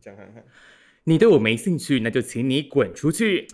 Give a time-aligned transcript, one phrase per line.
[0.00, 0.44] 讲看看。
[1.04, 3.48] 你对我没兴趣，那就请你滚出去。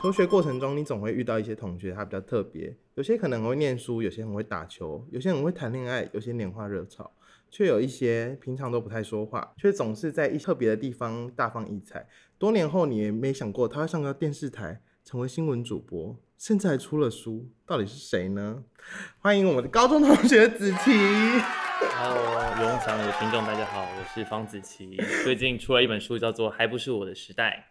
[0.00, 7.10] 求学过程中，你总会遇到一些同学，他比较特别，有些可能很会念书，有些很会打球，有些很会谈恋爱，有些拈花惹草，
[7.50, 12.06] 却有一些平常都不太说话，却总是在一特别的地方大放异彩。
[12.36, 18.64] 多年后，你也没想过他会上个电视台，成为新闻主播，现在还出了书，到底是谁呢？
[19.18, 20.92] 欢迎我们的高中同学子琪。
[21.98, 24.96] Hello，有梦想的听众，大家好，我是方子琪。
[25.22, 27.68] 最近出了一本书，叫做《还不是我的时代》。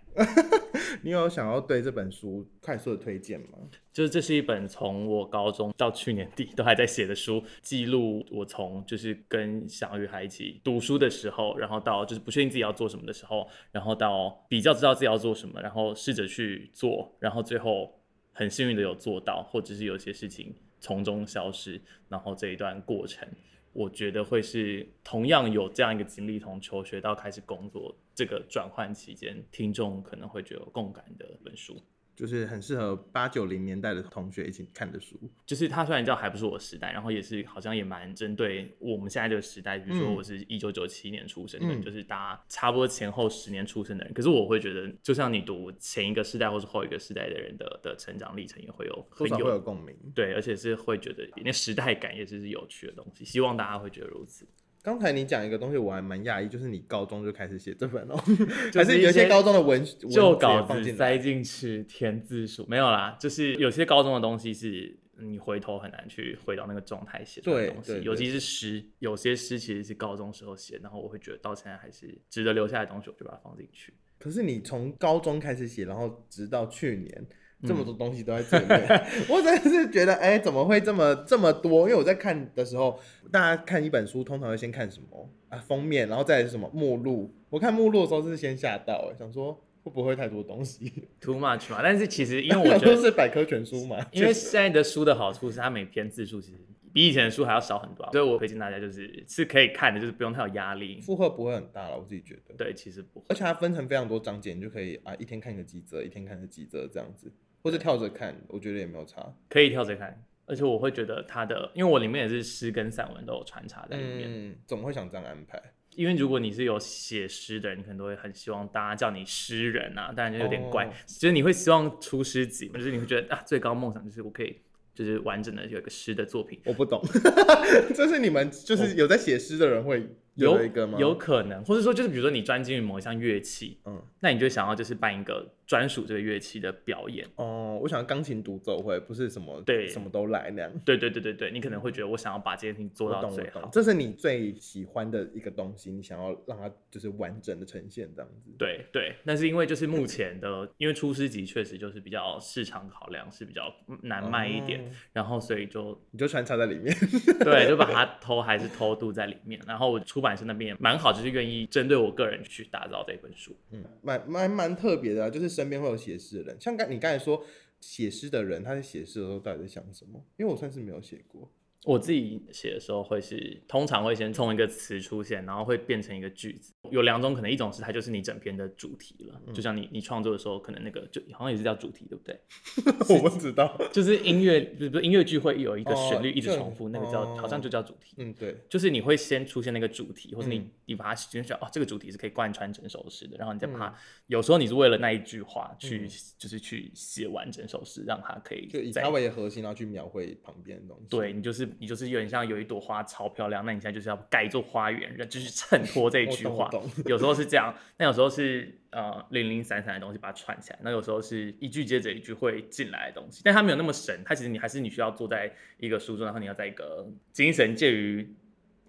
[1.03, 3.49] 你有想要对这本书快速的推荐吗？
[3.91, 17.99] 就是这是一本从我高中到去年底都还在写的书，记录我从就是跟小雨海一起读书的时候，然后到就是不确定自己要做什么的时候，然后到比较知道自己要做什么，然后试着去做，然后最后
[18.31, 23.27] 很幸运的有做到，或者是有些事情从中消失，然后这一段过程。
[23.73, 31.81] 我觉得会是同样有这样一个经历，从求学到开始工作这个转换期间，听众可能会觉得有共感的本书。
[32.15, 35.19] 就是很适合八九零年代的同学一起看的书。
[35.45, 44.13] 就是它虽然叫还不是我时代，然后也是好像也蛮针对我们现在这个时代，比如说嗯我是一九九七年出生的，嗯就是大家差不多前后十年出生的人。
[44.13, 49.95] 可是我会觉得，就像你读前一个时代或是后一个时代的人的的成长历程，也会有很有共鸣。
[50.13, 53.25] 对，而且是会觉得那时代感也是是有趣的东西。
[53.25, 54.47] 希望大家会觉得如此。
[54.83, 58.17] 刚才你讲一个东西，我还蛮讶异，就是你高中就开始写这本哦，
[58.75, 60.93] 还就是有些高中的文旧文字也稿子。
[60.93, 73.93] 塞进去填字数没有啦，就是有些高中的东西是你回头很难去回到那个状态写出来的东西，尤其是诗，有些诗其实是高中时候写，然后我会觉得到现在还是值得留下来的东西，我就把它放进去。
[74.19, 77.25] 可是你从高中开始写，然后直到去年。
[77.65, 78.87] 这嗯么多东西都在这里面，
[79.29, 81.81] 我真的是觉得，哎、怎么会这么这么多？
[81.87, 82.99] 因为我在看的时候，
[83.31, 85.57] 大家看一本书通常会先看什么啊？
[85.59, 87.33] 封面，然后再是什么目录。
[87.49, 96.57] 我看目录的时候是先吓到、哎，想说会不会太多东西？Too much 嘛，但是其实因为我觉 都得，是百科全书嘛， 因为现在的书的好处是它每篇字数其实
[96.93, 101.01] 比以前的书还要少很多啊，所以我推荐大家就是是可以看的，就是不用太有压力。
[101.01, 102.53] 负荷不会很大了，我自己觉得。
[102.55, 103.25] 对，其实不会。
[103.29, 107.31] 而且它分成非常多章节，你就可以啊一天看个几则，一天看个几则这样子，
[107.63, 109.33] 或者跳着看，我觉得也没有差。
[109.49, 114.29] 可以跳着看，而且我会觉得它的，因为我里面也是诗跟散文都有穿插在里面。
[114.29, 115.61] 嗯，怎么会想这样安排？
[115.95, 124.59] 因为如果你是有写诗的人，你可能都会很希望大家叫你诗人啊，当然就有点怪，哦就是你会希望出诗集，就是你会觉得啊，最高梦想就是我可以
[124.95, 126.59] 就是完整的有一个诗的作品。
[126.65, 126.99] 我不懂，
[127.93, 130.97] 这是你们就是有在写诗的人会有一个吗？
[130.99, 137.27] 有可能，或者说就是比如说你专精于某一项乐器，嗯，那你就想要就是办一个专属这个乐器的表演。
[137.37, 140.71] 哦，我想钢琴独奏会不是什么对什么都来那样。
[140.85, 143.67] 对对对对对，你可能会觉得我想要把这件事情做到最好，。
[143.71, 148.51] 这是你最喜欢的一个东西，你想要让它就是完整的呈现这样子。
[148.55, 153.73] 对对，但是因为就是目前的，因为出师级确实就是比较市场考量是比较
[154.03, 156.95] 难卖一点，哦然后所以就你就穿插在里面。
[157.43, 159.59] 对，就把它 偷还是偷渡在里面。
[159.65, 163.55] 然后我出版社那边也蛮好，就是愿意针对我个人去打造这本书。
[163.71, 167.41] 嗯，蛮蛮蛮特别的、啊，就是身边会有写诗的人，像刚你刚才说
[167.79, 170.21] 写诗的人，他在写诗的时候到底在想什么？
[170.35, 171.49] 因为我算是没有写过。
[171.85, 176.73] 我自己写的时候会是，通常会先从一个词出现，然后会变成一个句子。
[176.89, 182.39] 有两种可能，一种是它就是你整篇的主题了，就像你你创作的时候，可能那个就好像也是叫主题，对不对？
[183.15, 183.77] 我不知道。
[183.91, 188.15] 就是音乐，比如说音乐剧会有一个哦旋律一直重复，那个叫哦好像就叫主题。
[188.17, 193.93] 嗯，对，就是你会先出现那个主题，或者你、嗯你把它觉得哦，这个主题是可以贯穿整首诗的，然后你再把它，嗯
[194.27, 196.07] 有时候你是为了那一句话去，
[196.37, 201.07] 就是去写完整首诗，让它可以在就以它为核心，然后去描绘旁边的东西。
[201.09, 206.69] 对你就是你就是有点像有一朵花超漂亮，那你现在就是要盖一座花园，就是衬托这一 句话
[207.05, 218.27] 有时候是这样，那有时候是呃零零散散的东西把它串起来，那有时候是一句接着一句会进来的东西，但它没有那么神，它其实你还是你需要坐在一个书桌，然后你要在一个精神介于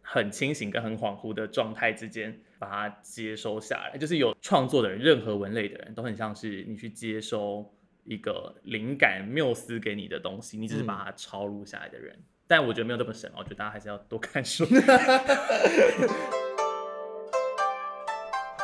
[0.03, 3.97] 很清醒跟很恍惚的状态之间把它接收下来。
[3.99, 7.75] 就是有创作的人，任何文类的人都很像是你去接收
[8.05, 12.19] 一个灵感缪斯给你的东西，你只是把它抄录下来的人。
[12.47, 14.65] 但我觉得没有这么神，我觉得大家还是要多看书。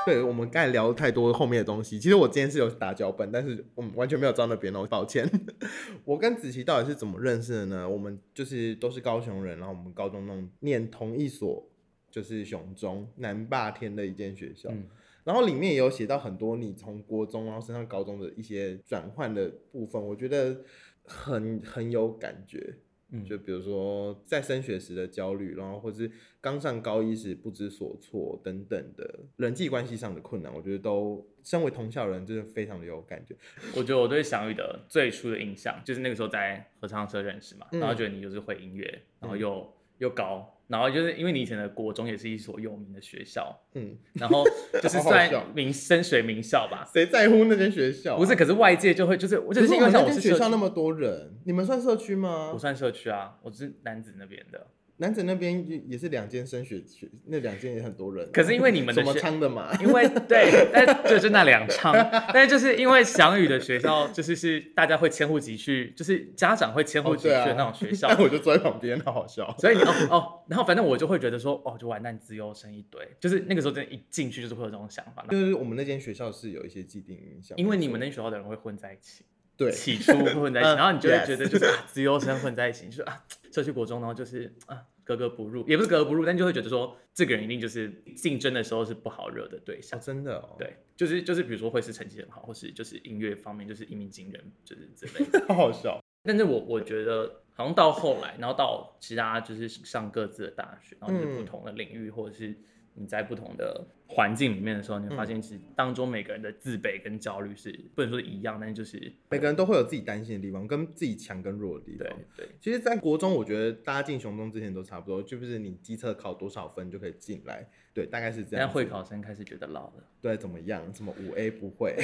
[0.06, 1.98] 对，我们刚才聊太多后面的东西。
[2.00, 5.30] 其实我今天是有打脚本，但是我们完全没有照那边哦，抱歉。
[6.04, 7.88] 我跟子琪到底是怎么认识的呢？
[7.88, 11.68] 我们就是都是高雄人，然后我们高中弄念同一所，
[12.10, 14.70] 就是雄中南霸天的一间学校。
[14.70, 14.88] 嗯
[15.22, 20.62] 然后里面也有写到很多你从国中然后升上高中的一些转换的部分，我觉得
[21.04, 22.74] 很很有感觉。
[23.12, 26.10] 嗯就比如说在升学时的焦虑，然后或是
[26.40, 33.34] 刚上高一时不知所措等等的人际关系上的困难，我觉得都身为同校人，真的非常的有感觉。
[33.76, 44.44] 我觉得我对翔宇的最初的印象就是那个时候在合唱社认识嘛，嗯然后觉得你就是会音乐，然后又、又高，然后就是因为你以前的国中也是一所有名的学校，嗯，然后
[44.80, 52.52] 就是算名升学名校吧，谁在乎那间学校啊、不是，可是外界就会就是我就是因为像那间学我是社区校那么多人，你们算社区吗？
[52.54, 52.58] 我？
[52.58, 54.68] 算社区啊，我是男子那边的，
[55.00, 58.24] 南子那边也也是两间升学区，那两间也很多人。
[58.26, 58.30] 啊。
[58.32, 61.94] 可是因为你们的什么的嘛，因为对，但就是那两场，
[62.34, 69.54] 但是就是因为翔宇的学校，就是是大家会迁户籍去，就是家长会迁户籍去的那种学校， 但我就坐在旁边，好好笑。
[69.58, 79.24] 所以你哦哦，然后反正我就会觉得说，哦，就完蛋，资优生一堆，就是那个时候真的，一进去就是会有这种想法，就是我们那间学校是有一些既定影响，因为你们那学校的人会混在一起，
[79.60, 83.22] 对起初会混在一起，嗯然后你就会觉得就是啊，资优生混在一起，你就说啊，
[83.52, 90.00] 社区国中，然后就是啊，格格不入，也不是格格不入，但就会觉得说，这个人一定就是竞争的时候是不好惹的对哦，象。
[90.00, 95.44] 真的哦，对，就是就是，比如说会是成绩很好，或是就是音乐方面就是一鸣惊人，就是之类的。
[95.48, 96.02] 好好笑。
[96.22, 102.54] 但是我我觉得好像到后来，然后到其他就是上各自的大学，然后就是不嗯同的领域，或者是
[103.00, 112.18] 你在不同的环境里面的时候，你会发嗯现其实当中每个人的自卑跟焦虑是不能说一样，但是就是每个人都会有自己担心的地方，跟自己强跟弱的地对方。
[112.36, 118.56] 对其实，在国中，我觉得大家进雄中之前都差不多，就是你机测考多少分就可以进来，对，大概是这样子。
[118.56, 120.82] 现在会考生开始觉得老了，对，怎么样？
[120.94, 121.96] 什么五 A 不会？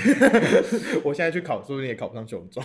[1.05, 2.63] 我现在去考，说不定也考不上雄中，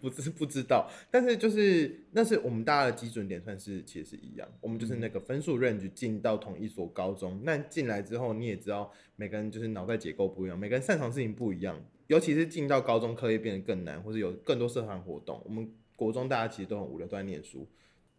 [0.00, 0.90] 不是不知道。
[1.10, 4.48] 但是就是那是我们大家的基准点，算是其实是一样。
[4.60, 11.80] 我们就是那个分数 range 进到同一所高中，那进来之后，你也知道每个人就是脑袋结构不一样，每个人擅长事情不一样。
[12.08, 15.40] 尤其是进到高中，课业变得更难，或者有更多社团活动。
[15.44, 17.66] 我们国中大家其实都很无聊，都在念书，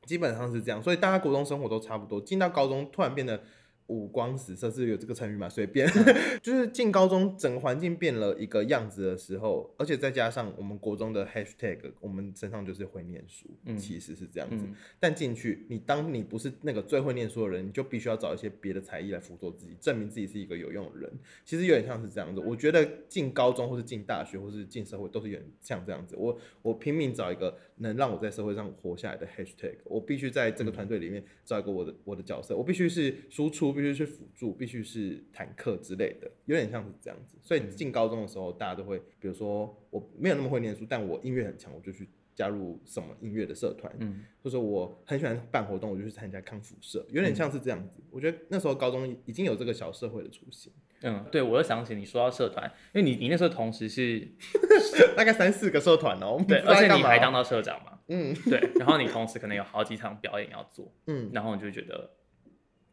[0.06, 0.82] 基本上是这样。
[0.82, 3.42] 所以大家国中生活都差不多，进到高中突然变得
[3.88, 5.48] 五光十色，是有这个成语嘛？
[5.50, 5.88] 随便，
[6.42, 14.66] 就是进高中整个环境变了一个样子的时候，而且再加上我们国中的 hashtag，我们身上就是会念书，嗯其实是这样子。
[14.66, 21.12] 嗯但进去，你当你不是那个最会念书的人，你就必须要找一些别的才艺来辅佐自己，证明自己是一个有用的人。
[21.45, 22.42] 其实有点像是这样子。
[22.42, 26.16] 我觉得进高中或是进大学或是进社会都是有点像这样子。
[26.18, 37.38] 我我拼命找一个能让我在社会上活下来的 hashtag，我必须在这个团队里面找一个我的我的角色，我必须是输出，必须是辅助，必须是坦克之类的，有点像是这样子。
[37.41, 42.07] 所以进高中的时候，大家都会，比如说我没有那么会念书，但我音乐很强，我就去。
[42.38, 44.24] 加入什么音乐的社团，嗯。
[44.44, 48.00] 或者说我很喜欢办活动，我就去参加康复社，有点像是这样子。
[48.12, 50.71] 我觉得那时候高中已经有这个小社会的雏形，
[51.02, 54.28] 嗯，对我又想起你说到社团，因为你你那时候同时是
[55.16, 61.30] 大概三四个社团哦、我们对，而且你还当到社长嘛，嗯对，然后你同时可能有好几场表演要做， 嗯。
[61.34, 62.10] 然后你就觉得，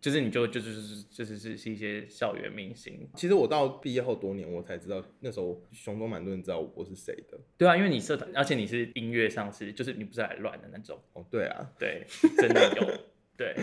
[0.01, 7.39] 就是你就就就是就是是是一些校园明星，其实我到毕业后多年，我才知道那时候熊中蛮多人知道我是谁的。
[7.57, 12.07] 对啊，因为你社团，而且你是音乐上是就是你不是来乱的那种，哦，对啊，对，
[12.37, 12.87] 真的有，
[13.37, 13.55] 对，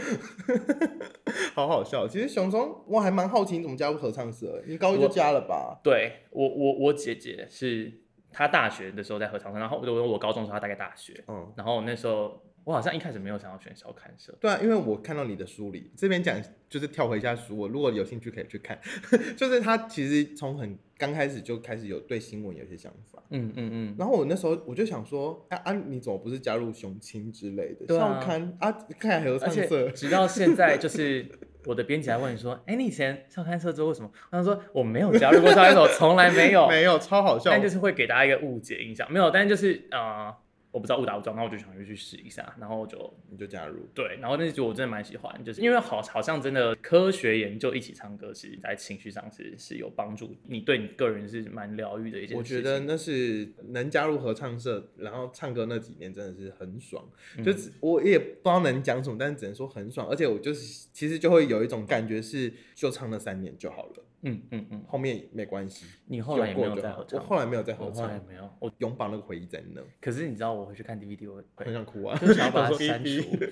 [1.56, 2.08] 好好笑。
[2.08, 5.80] 其实熊中我还蛮好奇你怎么加入合唱社，你高一就加了吧？
[5.84, 7.92] 对我我我姐姐是
[8.32, 16.40] 她大学的时候在合唱社，然后我我高中的时候她大概大学，嗯，然后那时候我好像一开始没有想要选校刊社，对啊，因为我看到你的书里，这边讲
[16.70, 18.80] 就是跳回一下书，我如果有兴趣可以去看。
[19.36, 23.22] 就是他其实从很刚开始就开始有对新闻有些想法。
[23.30, 28.72] 嗯嗯嗯，然后我那时候我就想说，啊啊，你怎么不是加入雄青之类的校刊啊？
[29.00, 31.26] 看来合而且唱社，直到现在，就是
[31.66, 36.68] 我的编辑还问你说：“哎、你以前校刊社做过什么？”我想说我没有加入过校刊社，我从来没有。
[36.70, 37.62] 没有超好笑但。
[37.62, 40.34] 就是会给大家一个误解印象，没有，但就是呃，
[40.72, 52.38] 我不知道误打误撞，然后我就想去去试一下，然后就你就加入，对，然后那局我真的蛮喜欢，就是因为好好像真的科学研究一起唱歌，其实在情绪上是是有帮助，你对你个人是蛮疗愈的一件事情。
[52.38, 57.04] 我觉得那是能加入合唱社，然后唱歌那几年真的是很爽。
[57.44, 60.08] 就只我也不知道能讲什么，但是只能说很爽。
[60.08, 65.86] 而且我就是其实就会有一种感觉是，就唱那三年就好了，嗯嗯嗯，后面没关系。
[66.06, 72.18] 你后来也没有再合唱我后来没有再合我后来唱，没有，我永绑那个回忆在那，可是你知道我回去看 DVD 我很想哭啊。
[72.22, 73.50] 就想要把它删除 对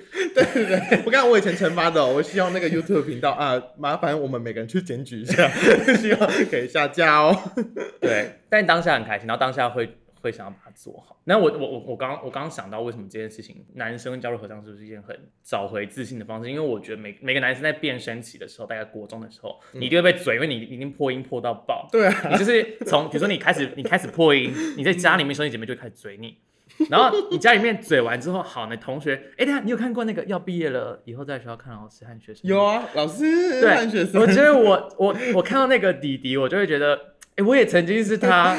[0.54, 5.50] 对对，我刚刚我以前惩罚的哦、我希望那个 YouTube 频道啊，麻烦我们每个人去检举一下，
[5.98, 7.36] 希望可以下架哦。
[8.00, 11.20] 对，但当下很开心，然后当下会会想要把它做好。
[11.24, 16.50] 那我我我我刚我刚刚想到为什么这件事情，男生加入合唱是不是一件很找回自信的方式？
[16.50, 21.88] 因为我觉得每每个男生在变声期的时候，大概国中的时候，你一定会被嘴，因为你已经破音破到爆。
[21.92, 26.38] 对啊，你就是从比如说你开始你开始破音，你在家里面兄弟姐妹就会开始嘴你。
[26.90, 32.42] 然后你家里面嘴完之后，好，那同学，哎，等下你有看过那个要毕业了以后在学校看老师和学生？
[32.44, 34.22] 有啊，老师对和学生。
[34.22, 36.98] 我觉得我我我看到那个弟弟，我就会觉得，
[37.36, 38.56] 哎，我也曾经是他，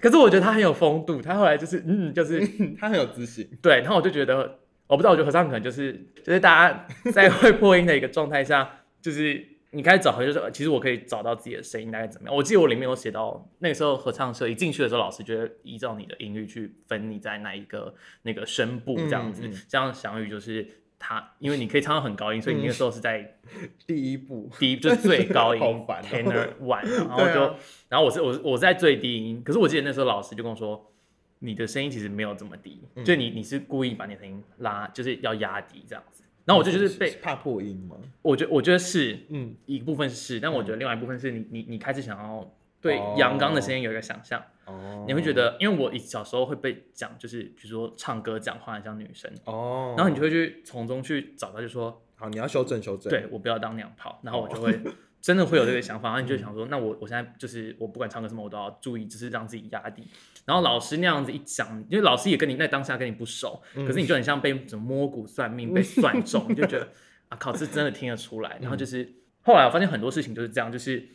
[0.00, 2.40] 可是我觉得他很有风度，他后来就是嗯，就是
[2.78, 3.48] 他很有自信。
[3.62, 5.92] 对，然后我就觉得，我不知道，我觉得合唱可能就是
[6.24, 9.46] 就是大家在会破音的一个状态下，就是。
[9.72, 12.34] 你开始找回，就是其实我可以找到自己的声音大概怎么样。
[12.36, 19.46] 我记得我里面有写到，那个时候合唱社一进去的时候，老师就会依照你的音域去分你在哪一个那个声部这样子。
[19.46, 20.66] 嗯嗯像翔宇就是
[21.00, 23.38] 他，因为你可以唱到很高音，所以你那个时候是在
[23.88, 25.60] 第一步，第一就是最高音
[26.04, 27.56] tenor one，然后就
[27.88, 30.92] 然后我是我是我是在最低音，可是我记得那时候老师就跟我说，
[31.40, 36.22] 你的声音其实没有这么低，嗯就你你是故意把你的声音拉，就是要压低这样子。
[36.44, 37.96] 然后我就就是被怕破音吗？
[38.22, 53.10] 我觉我觉得是嗯，一部分是，但我觉得另外一部分是你你你开始想要对阳刚的声音有一个想象，哦，你会觉得，因为我以小时候会被讲，就是比如说唱歌讲话很像女生，哦，然后你就会去从中去找到，就说好，你要修正修正。
[53.10, 54.80] 对我不要当娘炮，然后我就会
[55.20, 60.06] 真的会有这个想法，然后你就想说，那我我现在就是我不管唱歌什么，我都要注意，就是让自己压低。
[60.46, 66.88] 然后老师那样子一讲，因为老师也跟你在当下跟你不熟，可是你就很像被什么摸骨算命被算中，你就觉得
[67.28, 68.58] 啊靠，这真的听得出来。
[68.62, 71.06] 然后就是后来我发现很多事情就是这样，就是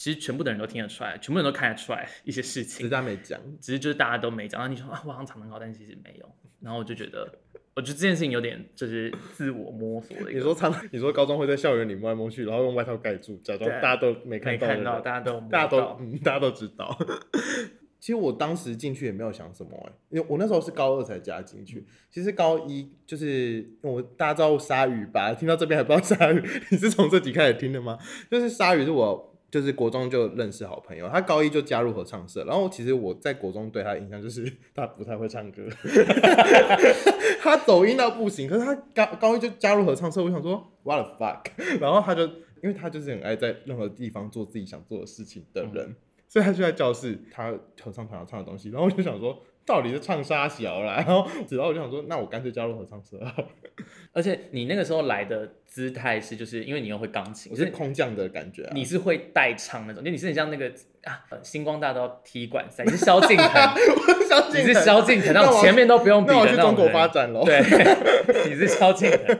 [0.00, 3.38] 其实全部的人都听得出来，全部人都看得出来一些事只情是，他没讲。
[3.60, 4.58] 只是就是大家都没讲。
[4.58, 6.26] 然后你说啊，我好像长得很好，但其实没有。
[6.60, 7.30] 然后我就觉得，
[7.74, 10.32] 我觉得这件事情有点就是自我摸索的。
[10.32, 16.98] 你说唱，你说高中会在校园里摸来摸去，然后用外套盖住，假装大家都没没看到看到，大家都大家都嗯，大家都知道。
[18.00, 21.86] 其实我当时进去也没有想什么哎、因为我那时候是高二才加进去。
[22.10, 25.34] 其实高一就是我大家知道鲨鱼吧？
[25.34, 26.42] 听到这边还不知道鲨鱼，
[26.72, 27.98] 你是从这集开始听的吗？
[28.30, 35.62] 就是鲨鱼是我就是国中就认识好朋友，他高一就加入合唱社，然后其实我在国中对他的印象就是 他不太会唱歌，
[37.40, 41.44] 他抖音到不行，可是他高高一就加入合唱社，我想说 what the fuck，
[41.80, 42.22] 然后他就
[42.62, 45.94] 因为他就是很爱在任何地方做自己想做的事情的人，
[46.30, 47.50] 所以他就在教室他
[47.82, 49.38] 合唱团要唱的东西，然后我就想说。
[49.66, 53.20] 到底是唱沙小啦，然后，然后我就想说，那我干脆加入合唱社，
[54.10, 58.72] 而且你那个时候来的姿态是，就是因为你又会钢琴，我是是空降的感觉啊。
[58.74, 60.66] 你是会带唱那种，就你是很像那个
[61.04, 67.06] 啊，呃星光大道踢馆赛，你是萧敬腾， 我萧你是萧敬腾，那那我种前面都不用比那我的那我去中国发。
[67.06, 67.44] 展喽。
[67.44, 67.60] 对，
[68.50, 69.38] 你是萧敬腾，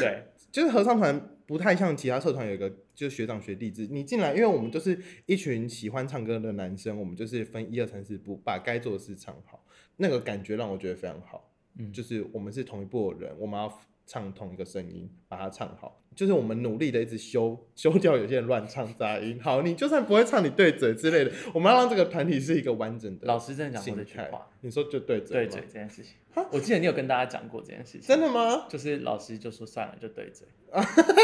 [0.00, 9.64] 对，就是合唱团不太像其他社团有一个就是学长学弟制，你进来，因为我们就是一群喜欢唱歌的男生，我们就是分一二三四部，把该做的事唱好，
[9.96, 11.52] 那个感觉让我觉得非常好。
[11.78, 13.68] 嗯就是我们是同一部的人，我们要
[14.06, 16.00] 唱同一个声音，把它唱好。
[16.14, 19.38] 就是我们努力的一直修修掉有些人乱唱杂音。
[19.42, 24.46] 好，你就算不会唱，你对嘴之类的，我们要让这个团体是一个完整的老师真的讲过这句话，。
[24.62, 26.14] 你说就对嘴对嘴这件事情，
[26.50, 28.64] 我记得你有跟大家讲过这件事情，真的吗？
[28.66, 30.48] 就是老师就说算了，就对嘴，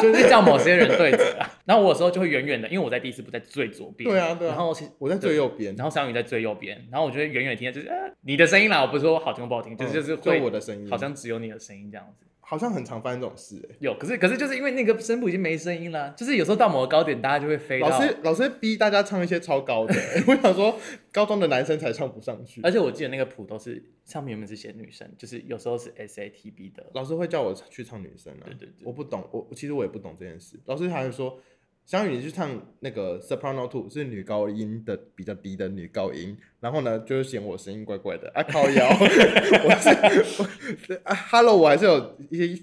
[0.03, 1.49] 就是叫某些人对嘴啊。
[1.65, 12.27] 然后我有时候就会远远的，因为我在第一次不在最左边，对啊对啊然后我在最右边，然后小雨在最右边，然后我就会远远地听到就是、呃、你的声音啦，我不是说好听不好听，就是就是嗯会就我的声音好像只有你的声音这样子。
[12.53, 13.77] 好像很常发生这种事、欸。
[13.79, 17.89] 有，可是可是就是因为那个声部已经没声音了，就是有时候到某个高点，大家就会飞到。
[17.89, 20.79] 老师老师逼大家唱一些超高的、 欸我想说
[21.11, 22.61] 高中的男生才唱不上去。
[22.63, 26.85] 而且我记得那个谱都是上面原本是写女生，就是有时候是 SATB 的。
[26.93, 30.61] 老师会叫我去唱女生啊，对对对我不懂，我其实我也不懂这件事。
[30.67, 31.41] 老师还是说，
[31.85, 32.49] 香宇你去唱
[32.81, 38.31] 那个 soprano two 是女高音的比较低的女高音，然后呢就是嫌我声音怪怪的。
[38.35, 42.63] 啊靠腰， 我是我啊 hello 我还是有一些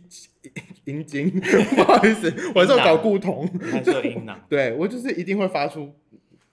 [0.85, 1.29] 阴茎，
[1.75, 4.39] 不好意思，我还是有搞固酮，还是有音囊。
[4.49, 5.93] 对我就是一定会发出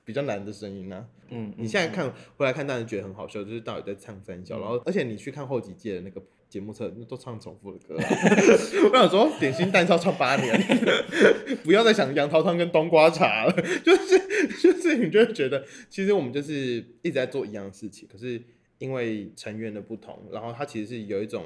[0.05, 1.07] 比较难的声音啊。
[1.31, 6.23] 嗯，你现在看回来看，当然觉得很好笑，就是到底在唱三小，然后而且你去看后几届的那个
[6.57, 7.95] 节目册，都唱重复的歌、
[8.91, 10.59] 我想说，点心蛋是要唱八年，
[11.63, 13.53] 不要再想杨桃汤跟冬瓜茶了，
[13.85, 14.19] 就是
[14.63, 18.41] 就是你就会觉得，其实我们就是一直在做一样的事情，可是
[18.79, 21.45] 因为成员的不同，然后它其实是有一种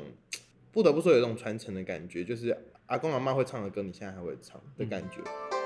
[0.70, 5.59] 不得不说有一种传承的感觉，就是阿公阿妈会唱的歌，你现在还会唱的感觉。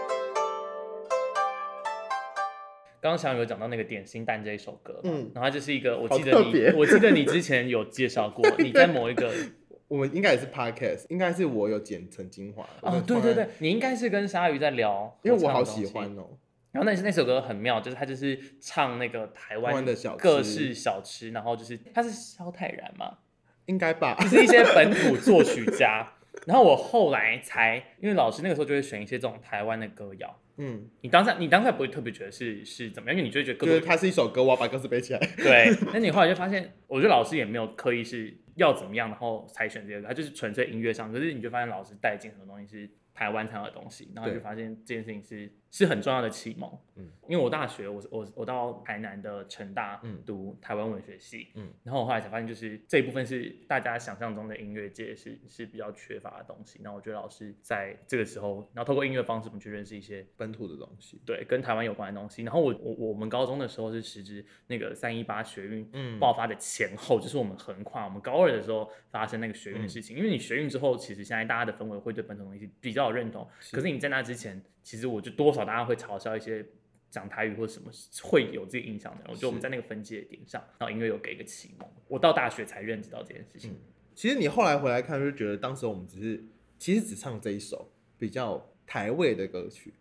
[3.05, 9.31] 刚刚有讲到那个点心蛋这一首歌，嗯嗯，然后它就是一个，我好记得你，我记得你之前有介绍过， 你在某一个
[9.89, 12.67] 我们应该也是 podcast，应该是我有剪成精华。
[12.81, 16.09] 哦，对对对，你应该是跟鲨鱼在聊，因为我好喜欢。
[16.17, 16.39] 哦。
[16.73, 23.19] 然后那那首歌很妙，就是他就是唱那个台台湾湾的小各式小吃，然后就是他是萧泰然嘛，
[23.67, 24.17] 应该吧？
[24.19, 26.11] 就是一些本土作曲家。
[26.47, 35.19] 然后我后来才，因为老师那个时候就会选一些这种台湾的歌谣，嗯，你当下你当下不会特别觉得是是怎么样，因为你就会觉得歌就是它是一首歌，我要把歌词背起来。
[35.37, 41.13] 对， 那你后来就发现，我觉得老师也没有刻意是要怎么样，然后才选这些歌，他就是纯粹音乐上。
[41.13, 46.71] 可是你就发现老师带进很多东西是台湾才有的东西，然后你就发现这件事情是是很重要的启蒙。
[46.95, 56.79] 嗯，因为我大学我我我到台南的成大嗯读台湾文学系，嗯，然后我后来才发现，就是这一部分是大家想象中的音乐界是是比较缺乏的东西。
[56.81, 61.21] 那我觉得老师在这个时候，然后透过音乐方式，我们去认识一些本土的东西。
[61.27, 62.45] 对，跟台湾有关的东西。
[62.45, 70.17] 然后我我我们高中的时候是时值那个三一八学运嗯爆发的前后，就是我们横跨我们高二的时候发生那个学运的嗯事情。
[70.17, 76.65] 因为你学运之后，其实现在大家的氛围会对本土东西比较有认同，是可是你在那之前，其实我就多少大家会嘲笑一些。
[77.11, 77.93] 讲台语或什么
[78.25, 81.89] 会有这个印象的人，我觉得我们在那个分界点上，然后音乐有给一个启蒙。
[82.09, 83.71] 我到大学才认识到这件事情。
[83.71, 83.77] 嗯
[84.17, 86.45] 其实你后来回来看，就觉得当时我们只是
[86.77, 87.89] 其实只唱这一首
[88.19, 89.95] 比较台味的歌曲，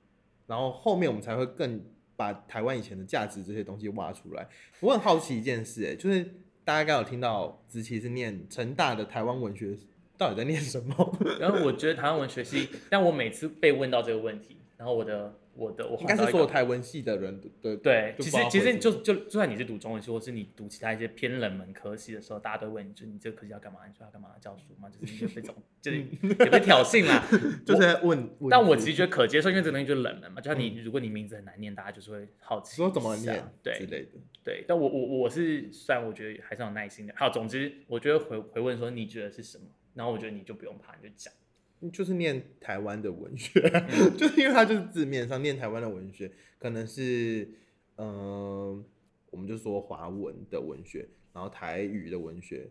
[0.48, 1.80] 然后后面我们才会更
[2.16, 4.48] 把台湾以前的价值这些东西挖出来。
[4.80, 6.24] 我很好奇一件事、哎，就是
[6.64, 9.78] 大家刚有听到子琪是念成大的台湾文学，
[10.18, 11.18] 到底在念什么？
[11.40, 23.80] 然后我觉得台湾文学系，但我每次被问到这个问题，然后我的我的我应该是换到一个所有台文系的人对对，其实其实就就就算你是读中文系，或是你读其他一些偏冷门科系的时候，大家都问你，就你这个科系要干嘛？
[23.88, 24.32] 你说要干嘛？
[24.42, 24.90] 教书嘛？
[24.90, 27.26] 就是你就被这种，就 是也被挑衅啦。
[27.66, 28.30] 就是在问。
[28.40, 30.42] 问但我其实觉得可接受，因为这个东西就冷门嘛。
[30.42, 34.12] 就像你，如果你名字很难念，大家就是会好奇说怎么念对之对类的，
[34.44, 37.14] 对，但我我我是虽然我觉得还是有耐心的。
[37.16, 39.64] 好，总之我觉得回回问说你觉得是什么，
[39.94, 41.34] 然后我觉得你就不用怕，你就讲。
[41.92, 43.62] 就是念台湾的文学，
[44.18, 47.50] 就是因为它就是字面上念台湾的文学，可能是
[47.96, 48.84] 呃，
[49.30, 52.70] 我们就说华文的文学，然后台语的文学，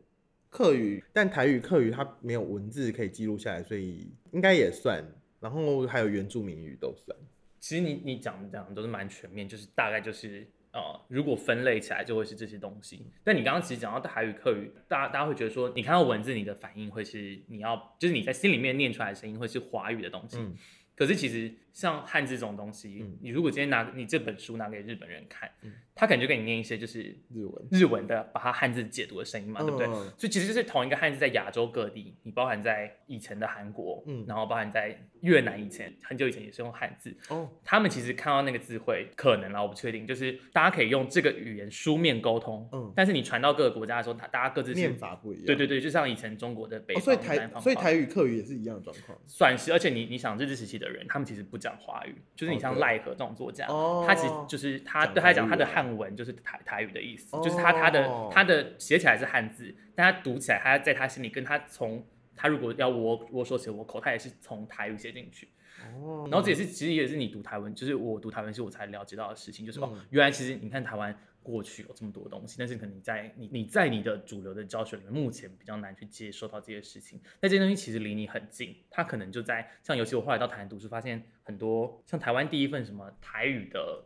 [0.50, 5.04] 客语，但台语、客语它没有文字可以记录下来，所以应该也算。
[5.40, 7.18] 然后还有原住民语都算。
[7.58, 13.06] 其实你你讲的这样都是蛮全面，就是大概就是呃，如果分类起来就会是这些东西。
[13.22, 20.38] 但你刚刚其实讲到台语、客语，大家大家会觉得说，你看到文字，你的反应会是你要，就是你在心里面念出来的声音会是华语的东西。
[20.38, 20.56] 嗯
[20.94, 27.02] 可是其实像汉字这种东西，嗯你如果今天拿你这本书拿给日本人看，嗯他可能就给你念一些就是
[27.34, 29.86] 日文，日文的把它汉字解读的声音嘛，对不对？
[29.86, 45.46] 嗯所以其实就是同一个汉字在亚洲各地，你包含在以前的韩国，嗯然后包含在越南以前很久以前也是用汉字，哦，他们其实看到那个字汇，可能啦，我不确定，就是大家可以用这个语言书面沟通，嗯但是你传到各个国家的时候，它大家各自是念法不一样。
[45.46, 49.16] 对对对，就像以前中国的北哦，方、所以南台方所以台语、客语也是一样的状况。
[49.26, 62.04] 算是，而且你你想日治时期的人，他们其实不讲华语，就是你像赖和这种作家，哦他其实就是他讲对他来讲，他的汉文就是台台语的意思，哦就是他他的他的写起来是汉字，但他读起来，他在他心里跟他从
[62.36, 65.48] 他如果要我我说写我口，他也是从台语写进去。
[65.84, 77.20] 哦，然后这也是其实也是你读台文，就是我读台文系我才了解到的事情，就是、哦嗯，原来其实你看台湾过去有这么多东西，但是可能你在你你在你的主流的教学里面，目前比较难去接受到这些事情。
[77.40, 84.04] 那这些东西其实离你很近，它可能就在像尤其我后来到台湾读书，发现很多像台湾第一份什么台语的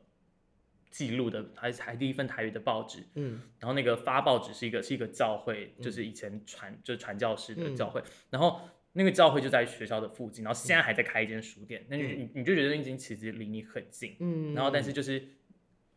[0.90, 3.40] 记录的，还是台第一份台语的报纸，嗯。
[3.58, 15.22] 然后那个发报纸是一个是一个教会，就是以前传就是传教士的嗯教会，然后那个教会就在学校的附近，然后现在还在开一间书店，那你你你就觉得那间其实离你很近，嗯，然后但是就是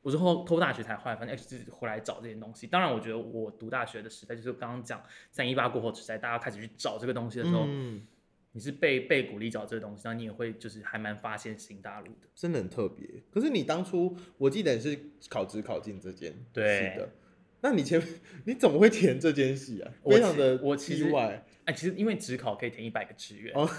[0.10, 2.66] 我是后偷大学才后来发现，哎，就是回来找这些东西。
[2.66, 8.02] 当然，我觉得我读大学的时代，就是刚刚讲三一八过后时代，大家开始去找这个东西的时候，嗯，
[8.54, 12.28] 你是被被鼓励找这个东西，然后你也会就是还蛮发现新大陆的。
[12.34, 13.08] 真的很特别。
[13.30, 14.98] 可是你当初我记得你是
[15.30, 17.10] 考职考进这间对系的，
[17.62, 18.02] 那你前
[18.46, 19.92] 你怎么会填这间系啊？
[20.04, 23.70] 非常的我其实意外哎，其实因为职考可以填一百个志愿，哦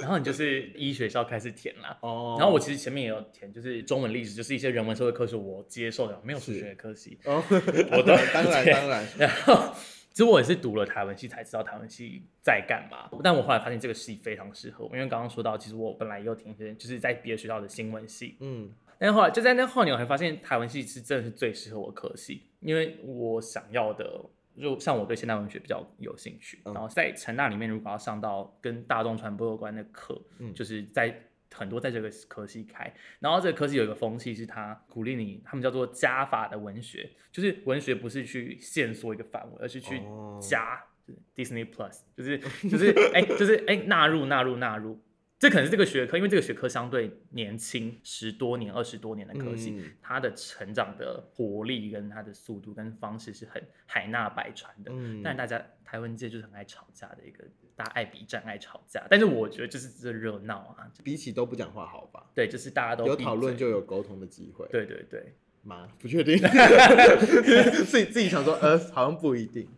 [0.00, 1.96] 然后你就是依学校开始填啦。
[2.00, 2.34] 哦。
[2.40, 7.16] 然后我其实前面也有填，就是中文历史，就是一些人文社会科是我接受的，没有数是学的科系。
[7.24, 9.72] 哦，我都 当然对当然，然后，
[10.10, 24.24] 其实我也是读了台文系才知道台文系在干嘛，但我后来发现这个系非常适合我，因为刚刚说到，其实我本来也有填一些就是在别的学校的新闻系，嗯但是后来就在那后年，我还发现台文系是真的是最适合我科系，因为我想要的，
[24.60, 26.74] 就像我对现代文学比较有兴趣，嗯。
[26.74, 30.54] 然后在成大里面如果要上到跟大众传播有关的课，嗯。
[30.54, 40.38] 就是在很多在这个科系开，然后这个科系有一个风气是它鼓励你，他们叫做加法的文学，就是文学不是去限缩一个范围，而是去哦。
[40.42, 40.82] 加。
[41.06, 42.36] 就是 Disney Plus 就是
[42.68, 45.00] 就是哎、就是哎纳入纳入纳入，
[45.38, 54.90] 这可能是这个学科，因为这个学科相对年轻，十多年、二十多年的科技，嗯它的成长的活力跟它的速度跟方式是很海纳百川的。
[54.94, 57.44] 嗯但是大家台湾界就是很爱吵架的一个，
[57.74, 59.06] 大家爱比战、爱吵架。
[59.10, 62.26] 但是我觉得就是这热闹啊，比起都不讲话好吧？
[62.34, 64.66] 对，就是大家都有讨论就有沟通的机会。
[64.70, 65.34] 对对对。
[65.62, 65.88] 吗？
[65.98, 66.38] 不确定
[67.84, 69.68] 自己自己想说，呃，好像不一定。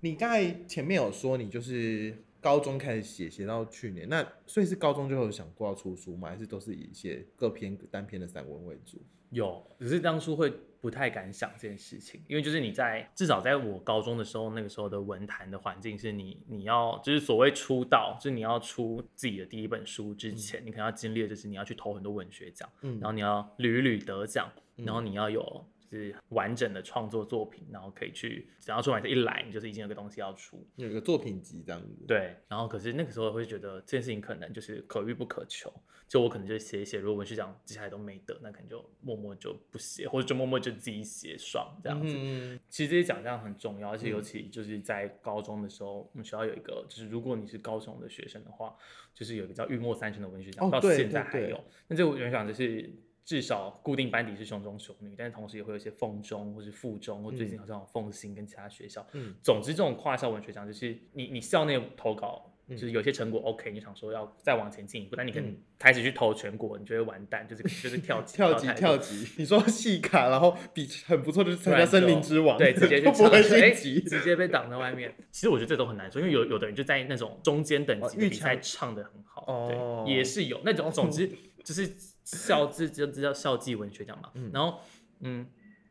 [0.00, 6.28] 你刚才前面有说你就是高中开始写，写到去年，那所以是高中就有想过要出书吗？
[6.28, 9.02] 还是都是以写各篇单篇的散文为主？
[9.30, 35.72] 有，只是当初会不太敢想这件事情，因为就是你在至少在我高中的时候，那个时候的文坛的环境是你你要就是所谓出道，就是你要出自己的第一本书之前，你可能要经历的就是你要去投很多文学奖，嗯然后你要屡屡得奖，然后你要有就是完整的创作作品，然后可以去只要出版社一来，你就是已经有个东西要出，有一个作品集这样子。，对，然后可是那个时候会觉得这件事情可能就是可遇不可求，
[36.08, 42.14] 就我可能就写一写，如果文学奖接下来都没得，那可能就默默就不写，或者就默默就自己写爽这样子。
[42.16, 48.76] 嗯，其实这些奖项很重要，而且尤其就是在高中的时候，我们学校有一个，就是如果你是高中的学生的话，
[49.14, 51.62] 就是有一个叫玉墨三生的文学奖，到现在还有。
[51.88, 52.90] 那这个文学奖就是
[53.26, 59.06] 至少固定班底是雄中雄女，但是同时也会有一些凤中或是附中，或最近好像有凤新跟其他学校。
[59.12, 62.52] 嗯总之这种跨校文学奖就是你你校内投稿。
[62.68, 69.24] 就是有些成果 OK，你想说要再往前进一步，但你可能嗯开始去投全国，你就会完蛋，就是就是跳级 跳级跳级。
[69.36, 74.00] 你说戏卡，然后比很不错，就是参加森林之王，对，直接 去就不会晋级。
[74.00, 75.14] 直接被挡在外面。
[75.30, 80.90] 其实我觉得这都很难说，因为有有的人就在那种中间等级的比赛唱的很好，哦对，也是有那种。
[80.90, 81.30] 总之
[81.62, 81.88] 就是
[82.26, 84.30] 校这这这叫校际文学奖嘛。
[84.52, 84.80] 然后
[85.20, 85.46] 嗯，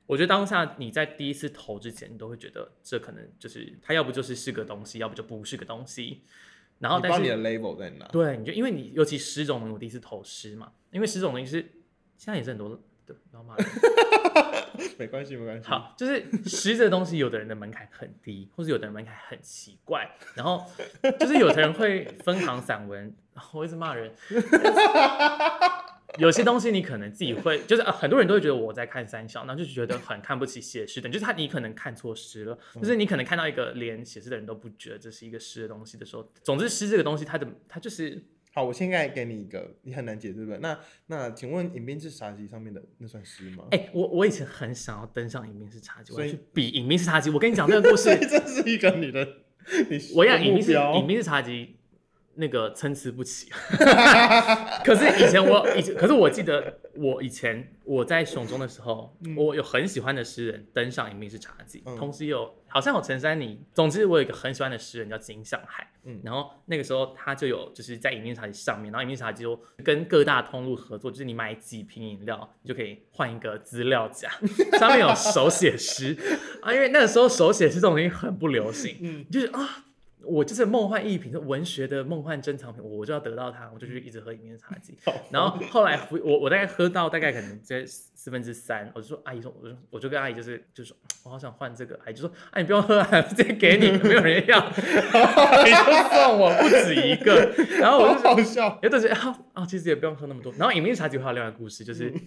[0.06, 6.22] 我觉得当下你在第一次投之前，你都会觉得这可能就是它要不就是是个东西，要不就不是个东西。
[6.80, 8.06] 然后但是你的 label 在哪？
[8.10, 11.62] 对，你就因为你尤其诗这种我第一次投诗嘛，因为诗这种东西是
[12.18, 13.66] 现在也是很多对，不要骂人。
[14.98, 15.68] 没关系，没关系。
[15.68, 20.66] 好，就是诗这个东西，有的人的门槛很低，或者有的人门槛很奇怪，然后
[21.20, 23.14] 就是有的人会分行散文，
[23.54, 24.14] 我一直骂人。
[26.18, 38.24] 有些东西你可能自己会， 就是、呃、很多人都会觉得我在看三小，然后就觉得很看不起写诗的人，就是他你可能看错诗了，就是你可能看到一个连写诗的人都不觉得这是一个诗的东西的时候，总之诗这个东西它的它就是
[38.54, 40.58] 好，我现在给你一个，你很难解，对不对？
[40.60, 43.66] 那那请问《饮冰室茶几》上面的那算诗吗？
[43.72, 47.30] 哎、我我以前很想要登上《饮冰室茶几》，我要所以去比《饮冰室茶几》。
[47.34, 49.26] 我跟你讲这个故事， 这是一个你的，
[49.90, 51.76] 你我想饮冰室饮冰室茶集
[52.36, 53.50] 那个参差不齐。
[54.84, 65.88] 可是以前我以前，可是我记得我以前我在雄中的时候，我有很喜欢的诗人登上饮冰室茶几，嗯同时有好像有陈珊妮，总之我有一个很喜欢的诗人叫金向海。
[66.08, 74.30] 嗯然后那个时候他就有就是在饮冰茶几上面，然后饮冰茶几就跟各大通路合作，就是你买几瓶饮料，你就可以换一个资料夹，
[74.78, 76.16] 上面有手写诗
[76.62, 79.86] 啊，因为那个时候手写诗这种东西很不流行，嗯就是啊。
[80.24, 84.98] 我就是梦幻一品，是文学的梦幻珍藏品，我就要得到它，我就去一直喝里面的茶几。
[85.30, 98.80] 然后后来我我大概喝到大概可能在四分之三，我就说阿姨说，我就我就跟阿姨就是就是说我好想换这个，阿姨就说哎你不用喝啊，直接给你，没有人要， 阿姨就送我不止一个，然后我就好好笑。
[98.82, 100.52] 有的是啊啊，其实也不用喝那么多。
[100.54, 102.22] 然后饮冰茶几还有另外一个故事，就是嗯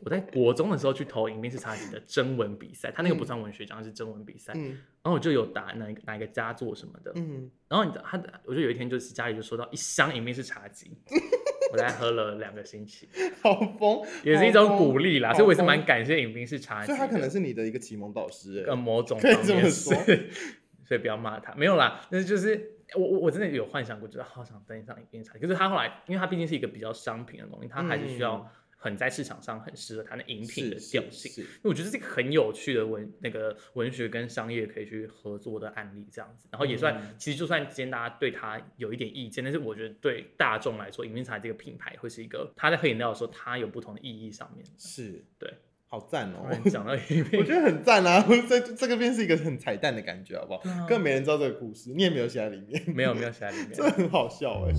[0.00, 4.52] 我在国中的时候去投影冰室茶集的征文比赛，他那个不算文学奖，是征文比赛。
[4.56, 7.12] 嗯然后我就有打哪一个哪一个佳作什么的。
[7.16, 10.96] 嗯，然后他的，我就有一天就是家里就收到一箱影冰室茶集，
[11.70, 13.06] 我大概喝了两个星期，
[13.42, 16.96] 好疯，也是一种鼓励啦，所以我也是疯蛮感谢影冰室茶集的。
[16.96, 19.94] 所以他可能是你的一个启蒙导师，哎，呃某种 方面是，
[20.84, 28.50] 所以不要骂他，没有啦，但是就是我我我真的有幻想过，觉得好想登上饮冰茶，可是他后来，因为他毕竟是一个比较商品的东西，他还是需要
[28.84, 31.42] 很在市场上很适合他的饮品的调性。
[31.42, 44.66] 因为我觉得这个很有趣的文那个文学跟商业可以去合作的案例，这样子，然后也算、嗯其实就算今天大家对他有一点意见，但是我觉得对大众来说，饮品茶这个品牌会是一个他在喝饮料的时候，它有不同的意义上面。
[44.76, 45.50] 是，对，
[45.86, 46.48] 好赞哦突！
[46.50, 50.60] 然讲到饮 我，觉得很赞啊，这这个边是一个很彩蛋的感觉，好不好？
[50.70, 53.82] 啊更没人知道这个故事，你也没有写在里面，没有没有写在里面 这。
[53.90, 54.74] 很好笑哎。